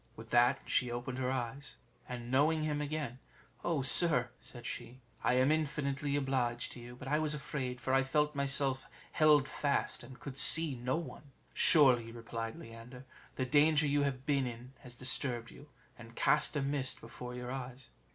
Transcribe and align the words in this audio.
With 0.15 0.31
that 0.31 0.61
she 0.65 0.89
opened 0.89 1.19
her 1.19 1.29
eyes, 1.29 1.75
and 2.09 2.31
knowing 2.31 2.63
him 2.63 2.81
again, 2.81 3.19
"Oh 3.63 3.83
sir," 3.83 4.31
said 4.39 4.65
she, 4.65 4.99
"I 5.23 5.35
am 5.35 5.51
infinitely 5.51 6.15
obliged 6.15 6.71
to 6.71 6.79
you; 6.79 6.95
but 6.95 7.07
I 7.07 7.19
was 7.19 7.35
afraid, 7.35 7.79
for 7.79 7.93
I 7.93 8.01
felt 8.01 8.33
myself 8.33 8.87
held 9.11 9.47
fast, 9.47 10.01
and 10.01 10.19
could 10.19 10.39
see 10.39 10.73
no 10.75 10.95
one." 10.95 11.31
"Surely," 11.53 12.11
replied 12.11 12.55
Leander, 12.55 13.05
"the 13.35 13.45
danger 13.45 13.85
you 13.85 14.01
have 14.01 14.25
been 14.25 14.47
in 14.47 14.73
has 14.79 14.95
disturbed 14.95 15.51
you, 15.51 15.69
and 15.99 16.15
cast 16.15 16.55
a 16.55 16.63
mist 16.63 16.99
before 16.99 17.35
your 17.35 17.51
eyes." 17.51 17.91